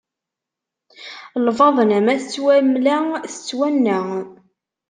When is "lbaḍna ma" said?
1.45-2.15